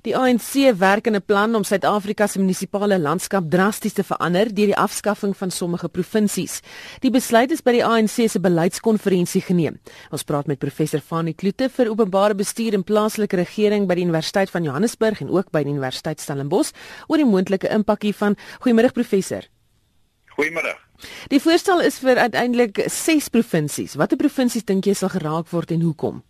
Die 0.00 0.14
ANC 0.16 0.72
werk 0.78 1.06
aan 1.06 1.16
'n 1.16 1.22
plan 1.22 1.54
om 1.54 1.64
Suid-Afrika 1.64 2.26
se 2.26 2.38
munisipale 2.38 2.98
landskap 2.98 3.50
drasties 3.50 3.92
te 3.92 4.02
verander 4.02 4.54
deur 4.54 4.66
die 4.66 4.76
afskaffing 4.76 5.36
van 5.36 5.50
sommige 5.50 5.88
provinsies. 5.88 6.60
Die 7.00 7.10
besluit 7.10 7.50
is 7.50 7.62
by 7.62 7.72
die 7.72 7.84
ANC 7.84 8.30
se 8.30 8.40
beleidskonferensie 8.40 9.42
geneem. 9.42 9.78
Ons 10.10 10.22
praat 10.22 10.46
met 10.46 10.58
professor 10.58 11.00
Fanie 11.00 11.34
Kloete 11.34 11.68
vir 11.68 11.90
openbare 11.90 12.34
bestuur 12.34 12.72
en 12.74 12.84
plaaslike 12.84 13.36
regering 13.36 13.86
by 13.86 13.94
die 13.94 14.04
Universiteit 14.04 14.50
van 14.50 14.62
Johannesburg 14.62 15.20
en 15.20 15.28
ook 15.28 15.50
by 15.50 15.62
die 15.62 15.72
Universiteit 15.72 16.20
Stellenbosch 16.20 16.72
oor 17.06 17.16
die 17.16 17.26
moontlike 17.26 17.68
impak 17.68 18.02
hiervan. 18.02 18.36
Goeiemôre 18.60 18.92
professor. 18.92 19.42
Goeiemôre. 20.38 20.76
Die 21.28 21.40
voorstel 21.40 21.80
is 21.80 21.98
vir 21.98 22.16
uiteindelik 22.16 22.84
6 22.88 23.28
provinsies. 23.28 23.94
Watter 23.94 24.16
provinsies 24.16 24.64
dink 24.64 24.86
jy 24.86 24.94
sal 24.94 25.08
geraak 25.08 25.50
word 25.50 25.70
en 25.70 25.80
hoekom? 25.80 26.22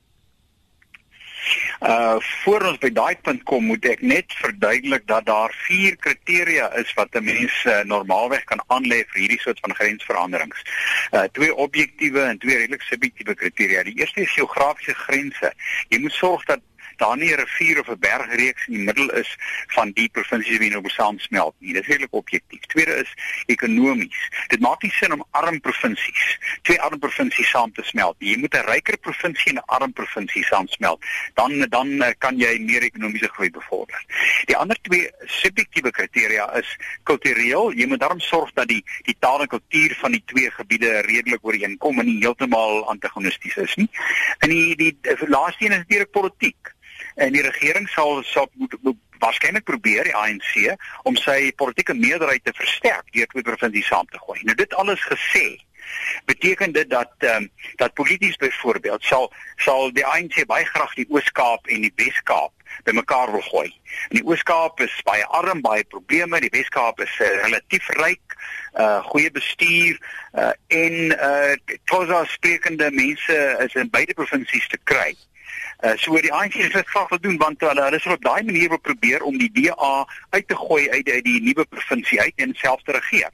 Uh 1.80 2.16
voor 2.43 2.62
ons 2.62 2.79
by 2.79 2.91
daai 2.93 3.16
punt 3.23 3.43
kom, 3.48 3.64
moet 3.64 3.84
ek 3.84 4.02
net 4.02 4.32
verduidelik 4.41 5.06
dat 5.06 5.27
daar 5.27 5.55
vier 5.66 5.97
kriteria 5.97 6.70
is 6.80 6.92
wat 6.95 7.14
'n 7.14 7.24
mens 7.24 7.64
uh, 7.64 7.80
normaalweg 7.84 8.45
kan 8.45 8.62
aanlê 8.66 9.05
vir 9.12 9.20
hierdie 9.20 9.41
soort 9.41 9.61
van 9.61 9.74
grensveranderings. 9.74 10.62
Uh 11.12 11.27
twee 11.33 11.55
objektiewe 11.55 12.20
en 12.20 12.38
twee 12.38 12.56
redelik 12.56 12.83
subjektiewe 12.83 13.34
kriteria. 13.34 13.83
Die 13.83 13.98
eerste 13.98 14.20
is 14.20 14.33
geografiese 14.33 14.95
grense. 14.95 15.52
Jy 15.88 15.98
moet 15.98 16.12
sorg 16.12 16.45
dat 16.45 16.61
daar 17.00 17.16
nie 17.16 17.32
'n 17.32 17.40
rivier 17.40 17.80
of 17.80 17.88
'n 17.88 17.98
bergreeks 17.98 18.66
in 18.66 18.74
die 18.74 18.84
middel 18.84 19.10
is 19.22 19.36
van 19.77 19.91
die 19.92 20.08
provinsies 20.08 20.58
wie 20.58 20.70
nou 20.70 20.88
saamsmelt 20.88 21.54
nie. 21.58 21.72
Dit 21.72 21.82
is 21.82 21.88
redelik 21.88 22.14
objektief. 22.14 22.60
Tweede 22.60 22.95
is 22.95 23.12
ekonomies. 23.46 24.20
Dit 24.48 24.60
maak 24.60 24.82
nie 24.82 24.91
sin 24.91 25.12
om 25.12 25.24
arm 25.30 25.60
provinsies, 25.60 26.38
twee 26.62 26.80
arm 26.80 26.98
provinsies 26.98 27.50
saam 27.50 27.72
te 27.72 27.82
smelt 27.82 28.16
nie. 28.20 28.30
Jy 28.30 28.38
moet 28.38 28.55
'n 28.55 28.66
ryker 28.70 28.98
provinsie 28.98 29.52
en 29.52 29.56
'n 29.56 29.66
arm 29.66 29.92
provinsie 29.92 30.44
saamsmelt. 30.44 31.05
Dan 31.34 31.66
dan 31.68 32.02
eh, 32.02 32.14
kan 32.18 32.38
jy 32.38 32.58
meer 32.58 32.82
ekonomiese 32.82 33.28
groei 33.28 33.50
bevorder. 33.50 34.05
Die 34.44 34.56
ander 34.56 34.77
twee 34.82 35.10
subjektiewe 35.24 35.91
kriteria 35.91 36.52
is 36.58 36.77
kultureel. 37.02 37.72
Jy 37.72 37.86
moet 37.86 38.00
daarom 38.00 38.20
sorg 38.20 38.53
dat 38.55 38.69
die 38.69 38.84
die 39.03 39.16
taal 39.19 39.41
en 39.41 39.48
kultuur 39.48 39.97
van 40.00 40.12
die 40.12 40.22
twee 40.27 40.50
gebiede 40.50 41.00
redelik 41.00 41.44
ooreenkom 41.44 41.98
en 41.98 42.06
nie 42.06 42.19
heeltemal 42.19 42.88
antagonisties 42.88 43.56
is 43.56 43.75
nie. 43.75 43.91
En 44.38 44.48
die 44.48 44.77
die, 44.77 44.98
die 45.00 45.28
laaste 45.28 45.64
een 45.64 45.72
is 45.72 45.86
direk 45.88 46.10
politiek 46.10 46.75
en 47.14 47.33
die 47.33 47.42
regering 47.42 47.89
sal 47.89 48.22
sal 48.25 48.50
moet, 48.55 48.77
moet 48.83 48.98
waarskynlik 49.20 49.64
probeer 49.69 50.08
die 50.08 50.16
ANC 50.16 50.77
om 51.08 51.16
sy 51.20 51.53
politieke 51.61 51.94
meerderheid 51.94 52.44
te 52.44 52.55
versterk 52.56 53.11
deur 53.12 53.28
twee 53.33 53.47
provinsies 53.47 53.91
saam 53.92 54.08
te 54.11 54.20
gooi. 54.22 54.41
Nou 54.48 54.56
dit 54.56 54.75
alles 54.80 55.03
gesê, 55.08 55.61
beteken 56.24 56.72
dit 56.72 56.91
dat 56.91 57.12
ehm 57.19 57.42
um, 57.42 57.50
dat 57.77 57.94
polities 57.94 58.36
byvoorbeeld 58.36 59.05
sal 59.05 59.33
sal 59.56 59.92
die 59.92 60.06
ANC 60.06 60.47
baie 60.47 60.64
graag 60.64 60.94
die 60.94 61.06
Oos-Kaap 61.08 61.66
en 61.66 61.80
die 61.80 61.92
Wes-Kaap 61.97 62.52
bymekaar 62.84 63.30
wil 63.30 63.42
gooi. 63.42 63.72
In 64.08 64.20
die 64.20 64.24
Oos-Kaap 64.24 64.80
is 64.80 65.02
baie 65.05 65.27
arm, 65.27 65.60
baie 65.60 65.84
probleme, 65.84 66.41
die 66.41 66.52
Wes-Kaap 66.52 67.00
is 67.00 67.16
uh, 67.20 67.28
relatief 67.44 67.88
ryk, 67.88 68.36
uh 68.78 69.00
goeie 69.10 69.30
bestuur 69.30 69.98
uh 70.38 70.52
en 70.69 71.16
uh 71.16 71.78
Xhosa 71.84 72.25
sprekende 72.25 72.91
mense 72.91 73.41
is 73.66 73.75
in 73.75 73.91
beide 73.91 74.14
provinsies 74.14 74.69
te 74.69 74.78
kry. 74.84 75.16
Uh, 75.80 75.97
so 75.97 76.16
die 76.20 76.32
ANC 76.32 76.54
het 76.60 76.72
dit 76.72 76.88
graag 76.92 77.08
wil 77.08 77.20
doen 77.20 77.36
want 77.41 77.60
hulle 77.64 77.82
hulle 77.82 78.00
sal 78.00 78.12
op 78.12 78.25
daai 78.25 78.42
manier 78.44 78.69
wil 78.69 78.82
probeer 78.84 79.22
om 79.25 79.38
die 79.41 79.50
DA 79.56 80.06
uit 80.30 80.48
te 80.48 80.56
gooi 80.56 80.91
uit 80.91 81.06
die, 81.06 81.22
die 81.25 81.41
nuwe 81.42 81.64
provinsie 81.64 82.20
uit 82.20 82.44
en 82.44 82.54
self 82.54 82.82
te 82.84 82.92
regeer. 82.92 83.30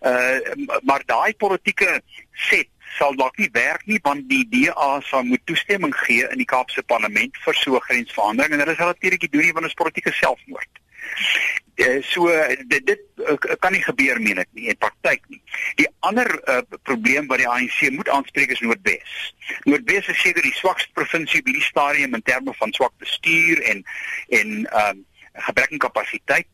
Uh 0.00 0.80
maar 0.82 1.02
daai 1.06 1.34
politieke 1.34 2.00
set 2.32 2.68
sal 2.96 3.14
dalk 3.16 3.36
nie 3.38 3.50
werk 3.52 3.86
nie 3.86 3.98
want 4.02 4.28
die 4.30 4.44
DA 4.48 5.00
sal 5.00 5.22
moet 5.22 5.44
toestemming 5.44 5.94
gee 6.04 6.26
in 6.28 6.40
die 6.40 6.48
Kaapse 6.48 6.82
parlement 6.82 7.36
vir 7.44 7.54
so 7.54 7.76
'n 7.76 7.86
grensverandering 7.88 8.52
en 8.52 8.64
hulle 8.64 8.76
sal 8.76 8.92
natuurlik 8.92 9.32
doen 9.32 9.42
nie 9.42 9.52
want 9.52 9.66
dit 9.66 9.74
is 9.74 9.82
politieke 9.82 10.12
selfmoord. 10.12 10.72
Uh, 11.78 12.02
so 12.02 12.26
dit 12.66 12.86
dit 12.86 13.02
uh, 13.22 13.36
kan 13.62 13.72
nie 13.72 13.82
gebeur 13.82 14.18
meen 14.20 14.40
ek 14.42 14.48
nie 14.58 14.66
in 14.72 14.78
praktyk 14.82 15.22
nie. 15.30 15.38
Die 15.78 15.86
ander 16.00 16.26
uh, 16.50 16.62
probleem 16.82 17.28
wat 17.30 17.38
die 17.38 17.46
ANC 17.48 17.78
moet 17.94 18.10
aanspreek 18.10 18.50
is 18.50 18.62
Noordwes. 18.66 19.18
Noordwes 19.62 20.10
is 20.10 20.18
seker 20.18 20.42
die 20.42 20.56
swakste 20.58 20.90
provinsie 20.98 21.42
by 21.46 21.54
die 21.54 21.62
stadium 21.62 22.18
in 22.18 22.24
terme 22.26 22.54
van 22.58 22.74
swak 22.74 22.94
bestuur 22.98 23.62
en 23.62 23.84
en 24.40 24.66
ehm 24.66 24.98
um, 24.98 25.06
gebrek 25.38 25.70
aan 25.70 25.78
kapasiteit. 25.78 26.48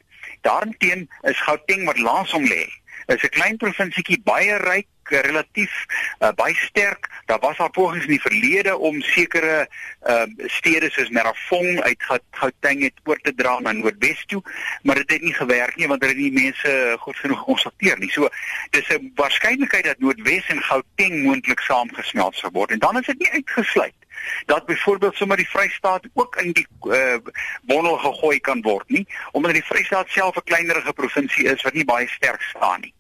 Daarteen 0.45 1.09
is 1.23 1.41
Gauteng 1.41 1.87
wat 1.89 1.99
langs 1.99 2.37
hom 2.37 2.45
lê. 2.45 2.67
Is 3.07 3.23
'n 3.23 3.29
klein 3.29 3.57
provinsietjie 3.57 4.21
baie 4.25 4.57
ryk 4.57 4.89
relatief 5.05 5.73
uh, 6.21 6.33
baie 6.33 6.55
sterk. 6.55 7.09
Daar 7.27 7.39
was 7.41 7.59
al 7.59 7.71
pogings 7.71 8.05
in 8.05 8.11
die 8.11 8.21
verlede 8.21 8.77
om 8.77 9.01
sekere 9.03 9.69
uh, 10.07 10.23
stede 10.47 10.91
soos 10.91 11.09
Merafong 11.09 11.81
uit 11.81 12.07
Gauteng 12.31 12.83
het 12.83 13.01
oor 13.05 13.21
te 13.21 13.35
dra 13.35 13.59
na 13.61 13.73
Noordwes 13.73 14.25
toe, 14.27 14.43
maar 14.83 14.95
dit 14.95 15.11
het 15.11 15.23
nie 15.23 15.35
gewerk 15.35 15.77
nie 15.77 15.89
want 15.89 16.03
hulle 16.03 16.15
het 16.15 16.23
nie 16.23 16.33
mense 16.33 16.97
goed 17.01 17.17
genoeg 17.17 17.39
gekonsulteer 17.39 17.99
nie. 17.99 18.11
So 18.11 18.29
dis 18.71 18.89
'n 18.89 19.13
waarskynlikheid 19.15 19.85
dat 19.85 19.99
Noordwes 19.99 20.47
en 20.49 20.63
Gauteng 20.63 21.23
moontlik 21.23 21.61
saamgesmelt 21.61 22.37
sou 22.37 22.53
word 22.53 22.71
en 22.71 22.79
dan 22.79 22.99
is 22.99 23.07
dit 23.07 23.19
nie 23.19 23.31
uitgesluit 23.31 24.04
dat 24.47 24.67
byvoorbeeld 24.67 25.17
sommer 25.17 25.37
die 25.37 25.49
Vrystaat 25.49 26.05
ook 26.15 26.37
in 26.37 26.53
die 26.53 26.67
uh, 26.89 27.17
bondel 27.63 27.97
gegooi 27.97 28.41
kan 28.41 28.63
word 28.63 28.89
nie 28.89 29.07
omdat 29.33 29.53
die 29.53 29.65
Vrystaat 29.65 30.09
self 30.09 30.37
'n 30.37 30.45
kleinerige 30.45 30.93
provinsie 30.93 31.45
is 31.45 31.63
wat 31.63 31.73
nie 31.73 31.85
baie 31.85 32.09
sterk 32.09 32.43
staan 32.43 32.81
nie. 32.81 32.95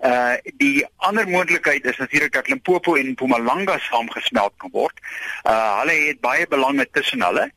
Uh 0.00 0.34
die 0.56 0.86
ander 0.96 1.28
moontlikheid 1.28 1.84
is 1.84 1.96
natuurlik 1.96 2.32
dat 2.32 2.48
Limpopo 2.48 2.94
en 2.94 3.10
Mpumalanga 3.10 3.78
saamgesmelt 3.78 4.52
kan 4.56 4.70
word. 4.72 5.00
Uh 5.42 5.78
hulle 5.80 5.92
het 5.92 6.20
baie 6.20 6.46
belange 6.46 6.88
tussen 6.90 7.22
hulle. 7.22 7.50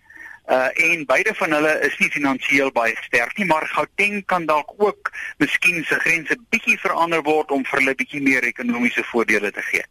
Uh 0.45 0.69
en 0.91 1.05
beide 1.05 1.33
van 1.39 1.51
hulle 1.55 1.79
is 1.87 1.97
nie 1.97 2.09
finansiëel 2.11 2.71
baie 2.75 2.95
sterk 3.05 3.37
nie, 3.37 3.45
maar 3.47 3.67
Gauteng 3.71 4.25
kan 4.25 4.45
dalk 4.45 4.73
ook 4.77 5.11
miskien 5.39 5.85
se 5.87 5.95
grense 6.03 6.35
bietjie 6.51 6.75
verander 6.79 7.23
word 7.23 7.51
om 7.51 7.63
vir 7.63 7.79
hulle 7.79 7.95
bietjie 7.95 8.21
meer 8.21 8.43
ekonomiese 8.43 9.05
voordele 9.11 9.51
te 9.55 9.63
gee. 9.71 9.85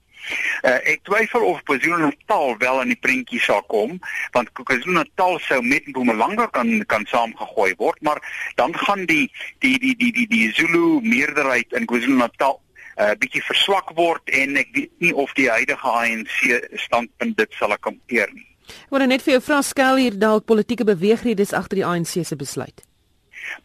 Uh, 0.63 0.77
ek 0.93 1.01
twyfel 1.09 1.43
of 1.49 1.63
KwaZulu-Natal 1.67 2.55
wel 2.61 2.83
in 2.85 2.93
die 2.93 3.01
prentjie 3.01 3.41
sal 3.43 3.65
kom, 3.73 3.97
want 4.37 4.53
KwaZulu-Natal 4.61 5.41
sou 5.43 5.59
met 5.65 5.89
Mpumalanga 5.89 6.47
kan 6.55 6.71
kan 6.93 7.09
saamgegooi 7.11 7.73
word, 7.81 7.99
maar 8.07 8.21
dan 8.61 8.77
gaan 8.85 9.07
die 9.09 9.27
die 9.65 9.79
die 9.83 9.97
die 9.97 10.13
die 10.21 10.29
die 10.31 10.53
Zulu 10.53 11.01
meerderheid 11.01 11.73
in 11.73 11.89
KwaZulu-Natal 11.91 12.61
'n 12.93 13.09
uh, 13.09 13.17
bietjie 13.19 13.41
verswak 13.49 13.97
word 13.97 14.31
en 14.37 14.57
ek 14.61 14.69
weet 14.77 14.93
nie 15.01 15.15
of 15.17 15.33
die 15.33 15.49
huidige 15.49 15.89
ANC 15.89 16.39
standpunt 16.77 17.39
dit 17.41 17.55
sal 17.57 17.73
akkompeer 17.73 18.29
nie. 18.37 18.52
Ek 18.87 18.95
wil 18.95 19.07
net 19.07 19.25
vir 19.25 19.39
jou 19.39 19.43
vra 19.49 19.61
skel 19.63 20.01
hier 20.03 20.17
dalk 20.19 20.47
politieke 20.49 20.85
beweegredes 20.89 21.53
agter 21.57 21.83
die 21.83 21.87
ANC 21.87 22.19
se 22.25 22.37
besluit? 22.37 22.85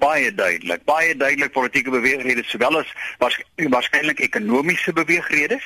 Baie 0.01 0.33
duidelik. 0.33 0.83
Baie 0.85 1.15
duidelik 1.15 1.51
politieke 1.51 1.91
beweegredes 1.93 2.49
sowel 2.49 2.79
as 2.81 2.89
waarskynlik 3.73 4.19
ekonomiese 4.25 4.93
beweegredes. 4.93 5.63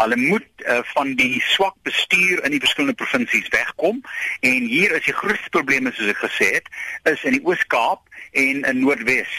Hulle 0.00 0.16
moet 0.16 0.64
uh, 0.64 0.80
van 0.94 1.14
die 1.18 1.42
swak 1.52 1.76
bestuur 1.88 2.44
in 2.44 2.54
die 2.54 2.62
verskillende 2.62 2.96
provinsies 3.00 3.48
wegkom. 3.54 4.02
En 4.40 4.70
hier 4.70 4.94
is 4.96 5.04
die 5.08 5.16
grootste 5.16 5.52
probleme 5.56 5.92
soos 5.94 6.12
ek 6.14 6.24
gesê 6.24 6.50
het 6.58 6.72
is 7.12 7.24
in 7.24 7.38
die 7.38 7.44
Oos-Kaap 7.44 8.04
en 8.32 8.64
in 8.64 8.82
Noordwes. 8.82 9.32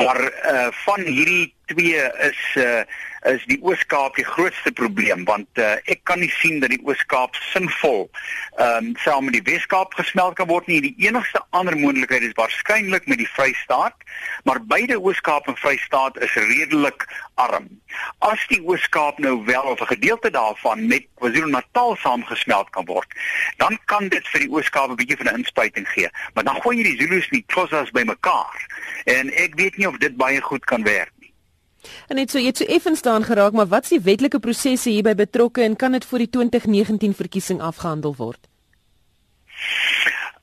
Maar 0.00 0.22
uh, 0.22 0.68
van 0.84 1.04
hierdie 1.04 1.52
twee 1.66 2.02
is 2.28 2.42
uh, 2.56 2.82
is 3.22 3.42
die 3.46 3.58
Oos-Kaap 3.62 4.16
die 4.18 4.26
grootste 4.26 4.72
probleem 4.74 5.22
want 5.28 5.60
uh, 5.62 5.76
ek 5.90 6.00
kan 6.08 6.18
nie 6.18 6.30
sien 6.40 6.58
dat 6.62 6.72
die 6.74 6.80
Oos-Kaap 6.82 7.38
sinvol 7.52 8.08
ehm 8.58 8.88
um, 8.88 8.96
saam 9.02 9.28
met 9.28 9.36
die 9.38 9.44
Wes-Kaap 9.46 9.94
gesmelt 9.96 10.34
kan 10.36 10.48
word 10.50 10.66
nie. 10.68 10.80
Die 10.84 11.06
enigste 11.06 11.40
ander 11.56 11.76
moontlikheid 11.78 12.26
is 12.26 12.34
waarskynlik 12.36 13.06
met 13.08 13.22
die 13.22 13.28
Vrystaat, 13.30 13.94
maar 14.44 14.60
beide 14.68 14.98
Oos-Kaap 15.00 15.48
en 15.48 15.56
Vrystaat 15.56 16.18
is 16.20 16.34
redelik 16.34 17.06
arm. 17.40 17.70
As 18.26 18.42
die 18.50 18.60
Oos-Kaap 18.60 19.22
nou 19.24 19.38
wel 19.46 19.70
of 19.72 19.80
'n 19.80 19.94
gedeelte 19.94 20.30
daarvan 20.30 20.86
met 20.86 21.08
KwaZulu-Natal 21.16 21.96
saamgesmelt 21.96 22.70
kan 22.70 22.84
word, 22.84 23.08
dan 23.56 23.78
kan 23.86 24.08
dit 24.08 24.28
vir 24.28 24.40
die 24.40 24.50
Oos-Kaap 24.50 24.90
'n 24.90 25.00
bietjie 25.00 25.16
van 25.16 25.32
'n 25.32 25.38
inspuiting 25.40 25.88
gee, 25.88 26.10
maar 26.34 26.44
dan 26.44 26.60
gooi 26.62 26.76
jy 26.76 26.82
die 26.82 27.00
Zulus 27.00 27.28
en 27.30 27.38
die 27.38 27.46
Xhosas 27.46 27.90
bymekaar. 27.90 28.66
En 29.04 29.32
ek 29.32 29.54
weet 29.54 29.76
nie 29.76 29.88
of 29.88 29.96
dit 29.96 30.16
baie 30.16 30.40
goed 30.40 30.64
kan 30.64 30.82
werk 30.82 31.12
En 32.08 32.16
net 32.16 32.30
so 32.30 32.38
jy 32.38 32.52
het 32.52 32.62
so 32.62 32.64
effens 32.64 32.98
staan 32.98 33.24
geraak, 33.24 33.52
maar 33.52 33.66
wat 33.66 33.88
is 33.88 33.96
die 33.96 34.04
wetlike 34.04 34.38
prosesse 34.38 34.90
hierby 34.90 35.14
betrokke 35.14 35.62
en 35.62 35.76
kan 35.76 35.92
dit 35.92 36.04
voor 36.04 36.18
die 36.18 36.30
2019 36.30 37.14
verkiesing 37.14 37.60
afgehandel 37.60 38.14
word? 38.16 38.51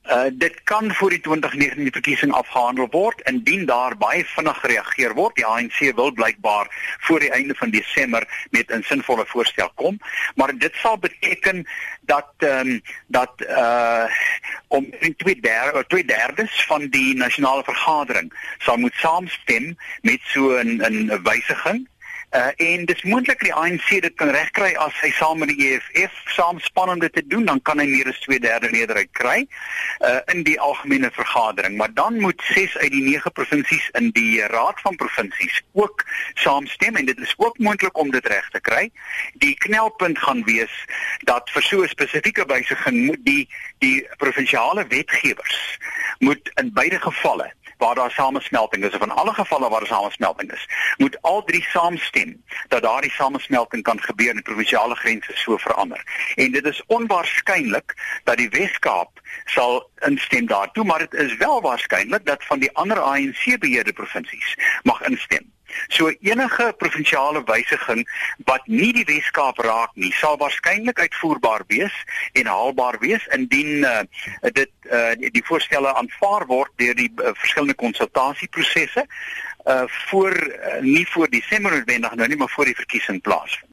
Uh 0.09 0.25
dit 0.33 0.63
kan 0.63 0.93
voor 0.93 1.09
die 1.09 1.19
2019 1.19 1.91
verkiesing 1.91 2.31
afgehandel 2.33 2.87
word 2.91 3.21
indien 3.29 3.65
daar 3.65 3.97
baie 3.97 4.25
vinnig 4.25 4.59
gereageer 4.59 5.13
word. 5.13 5.35
Die 5.35 5.45
ANC 5.45 5.77
wil 5.95 6.11
blykbaar 6.11 6.67
voor 6.99 7.19
die 7.19 7.29
einde 7.31 7.55
van 7.55 7.69
Desember 7.69 8.47
met 8.49 8.71
'n 8.71 8.81
sinvolle 8.81 9.25
voorstel 9.25 9.71
kom, 9.75 9.99
maar 10.35 10.57
dit 10.57 10.75
sal 10.75 10.97
beteken 10.97 11.67
dat 12.01 12.33
ehm 12.37 12.67
um, 12.67 12.81
dat 13.07 13.33
uh 13.47 14.05
om 14.67 14.87
in 14.99 15.15
twee 15.15 15.39
derde 15.41 15.85
twee 15.87 16.05
derdes 16.05 16.65
van 16.65 16.87
die 16.87 17.15
nasionale 17.15 17.63
vergadering 17.63 18.33
sal 18.57 18.77
moet 18.77 18.93
saamstem 18.93 19.77
met 20.01 20.19
so 20.23 20.57
'n 20.57 20.81
'n 20.81 21.21
wysiging 21.23 21.87
Uh 22.29 22.51
en 22.55 22.85
dis 22.85 23.03
moontlik 23.09 23.39
die 23.41 23.53
ANC 23.53 23.87
dit 24.03 24.13
kan 24.21 24.29
regkry 24.29 24.75
as 24.77 24.93
hy 25.01 25.09
saam 25.17 25.39
met 25.41 25.49
die 25.49 25.71
EFF 25.71 26.17
saamspan 26.35 26.91
om 26.93 26.99
dit 27.01 27.13
te 27.13 27.23
doen, 27.25 27.45
dan 27.45 27.61
kan 27.65 27.79
hy 27.81 27.87
meer 27.89 28.11
as 28.11 28.19
2/3 28.27 28.69
meerderheid 28.69 29.09
kry 29.17 29.47
uh 30.05 30.19
in 30.33 30.43
die 30.45 30.59
algemene 30.61 31.09
vergadering, 31.15 31.77
maar 31.77 31.89
dan 31.93 32.19
moet 32.21 32.41
6 32.53 32.77
uit 32.77 32.91
die 32.91 33.01
9 33.01 33.31
provinsies 33.31 33.89
in 33.97 34.11
die 34.13 34.45
Raad 34.53 34.77
van 34.85 34.95
Provinsies 34.95 35.57
ook 35.73 36.05
saamstem 36.33 37.01
en 37.01 37.09
dit 37.09 37.17
is 37.19 37.33
ook 37.37 37.57
moontlik 37.57 37.97
om 37.97 38.11
dit 38.11 38.27
reg 38.27 38.49
te 38.49 38.61
kry. 38.61 38.91
Die 39.41 39.55
knelpunt 39.65 40.19
gaan 40.19 40.45
wees 40.45 40.85
dat 41.25 41.49
vir 41.49 41.63
so 41.63 41.81
'n 41.81 41.87
spesifieke 41.87 42.45
wysiging 42.45 43.05
moet 43.05 43.25
die 43.25 43.49
die 43.79 44.07
provinsiale 44.17 44.85
wetgewers 44.87 45.79
moet 46.19 46.51
in 46.61 46.73
beide 46.73 46.99
gevalle 46.99 47.53
waar 47.79 47.95
daar 47.95 48.11
samesmelting 48.11 48.83
is 48.83 48.93
of 48.93 49.01
in 49.01 49.11
alle 49.11 49.33
gevalle 49.33 49.69
waar 49.69 49.79
daar 49.79 49.95
samesmelting 49.95 50.51
is, 50.51 50.67
moet 50.97 51.21
al 51.21 51.43
drie 51.43 51.63
saamstem 51.63 52.43
dat 52.67 52.81
daardie 52.81 53.11
samesmelting 53.11 53.83
kan 53.83 54.01
gebeur 54.01 54.35
en 54.35 54.41
provinsiale 54.41 54.95
grense 54.95 55.31
so 55.33 55.57
verander. 55.57 56.31
En 56.35 56.51
dit 56.51 56.65
is 56.65 56.83
onwaarskynlik 56.85 57.93
dat 58.23 58.37
die 58.37 58.49
Wes-Kaap 58.49 59.21
sal 59.45 59.89
instem 59.99 60.45
daartoe, 60.47 60.83
maar 60.83 60.99
dit 60.99 61.13
is 61.13 61.37
wel 61.37 61.61
waarskynlik 61.61 62.25
dat 62.25 62.43
van 62.43 62.59
die 62.59 62.71
ander 62.75 62.99
ANC 62.99 63.59
beheerde 63.59 63.93
provinsies 63.93 64.57
mag 64.83 65.01
instem. 65.01 65.51
So 65.87 66.11
enige 66.21 66.73
provinsiale 66.77 67.43
wysiging 67.45 68.05
wat 68.45 68.67
nie 68.67 68.91
die 68.93 69.05
Wes-Kaap 69.05 69.59
raak 69.65 69.95
nie, 69.95 70.11
sal 70.13 70.37
waarskynlik 70.37 70.99
uitvoerbaar 70.99 71.63
wees 71.67 71.95
en 72.33 72.45
haalbaar 72.45 72.99
wees 72.99 73.25
indien 73.35 73.85
uh, 73.85 74.01
dit 74.41 74.71
uh, 74.91 75.13
die 75.17 75.45
voorstelle 75.45 75.93
aanvaar 75.93 76.45
word 76.49 76.71
deur 76.81 76.95
die 76.95 77.11
uh, 77.15 77.33
verskillende 77.33 77.77
konsultasieprosesse 77.79 79.05
uh 79.67 79.83
voor 79.87 80.33
uh, 80.33 80.79
nie 80.81 81.07
voor 81.07 81.29
Desember 81.29 81.71
noodwendig 81.71 82.15
nou 82.15 82.27
nie 82.27 82.37
maar 82.37 82.49
voor 82.49 82.65
die 82.65 82.75
verkiesing 82.75 83.21
plaasvind. 83.21 83.68